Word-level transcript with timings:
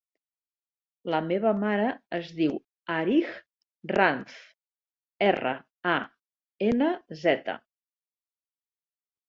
La 1.13 1.17
meva 1.25 1.51
mare 1.63 1.89
es 2.19 2.31
diu 2.39 2.55
Arij 2.95 3.29
Ranz: 3.93 4.39
erra, 5.29 5.55
a, 5.93 5.95
ena, 6.71 6.91
zeta. 7.25 7.59